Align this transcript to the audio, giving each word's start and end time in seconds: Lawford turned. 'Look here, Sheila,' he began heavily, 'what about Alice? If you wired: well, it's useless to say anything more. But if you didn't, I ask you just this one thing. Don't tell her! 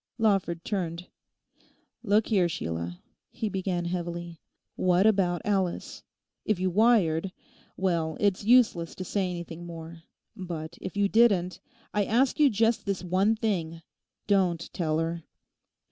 Lawford 0.17 0.65
turned. 0.65 1.05
'Look 2.01 2.25
here, 2.29 2.49
Sheila,' 2.49 3.03
he 3.29 3.49
began 3.49 3.85
heavily, 3.85 4.39
'what 4.75 5.05
about 5.05 5.43
Alice? 5.45 6.01
If 6.43 6.59
you 6.59 6.71
wired: 6.71 7.31
well, 7.77 8.17
it's 8.19 8.43
useless 8.43 8.95
to 8.95 9.03
say 9.03 9.29
anything 9.29 9.63
more. 9.67 10.01
But 10.35 10.75
if 10.81 10.97
you 10.97 11.07
didn't, 11.07 11.59
I 11.93 12.03
ask 12.05 12.39
you 12.39 12.49
just 12.49 12.83
this 12.87 13.03
one 13.03 13.35
thing. 13.35 13.83
Don't 14.25 14.73
tell 14.73 14.97
her! 14.97 15.23